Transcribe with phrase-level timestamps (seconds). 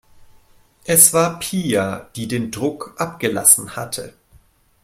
[0.85, 4.15] Es war Pia, die den Druck abgelassen hatte.